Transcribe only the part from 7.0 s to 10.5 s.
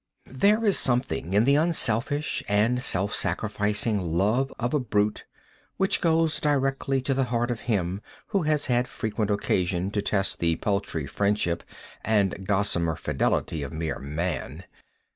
to the heart of him who has had frequent occasion to test